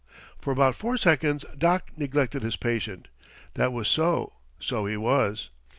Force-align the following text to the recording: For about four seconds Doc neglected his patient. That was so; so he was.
For 0.39 0.51
about 0.51 0.75
four 0.75 0.97
seconds 0.97 1.45
Doc 1.55 1.91
neglected 1.95 2.41
his 2.41 2.55
patient. 2.55 3.07
That 3.53 3.71
was 3.71 3.87
so; 3.87 4.33
so 4.57 4.87
he 4.87 4.97
was. 4.97 5.51